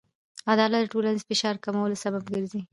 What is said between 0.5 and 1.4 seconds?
عدالت د ټولنیز